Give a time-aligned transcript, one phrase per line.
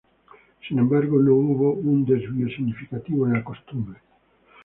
[0.67, 3.99] Sin embargo, no hubo un desvío significativo en la costumbre.